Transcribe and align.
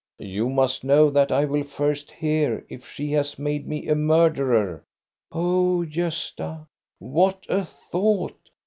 "You 0.35 0.49
must 0.49 0.83
know 0.83 1.11
that 1.11 1.31
I 1.31 1.45
will 1.45 1.63
first 1.63 2.09
hear 2.11 2.65
if 2.69 2.89
she 2.89 3.11
has 3.11 3.37
made 3.37 3.67
me 3.67 3.87
a 3.87 3.93
murderer."" 3.93 4.83
Oh, 5.31 5.85
Gosta, 5.85 6.65
what 6.97 7.45
a 7.47 7.63
thought 7.63 8.49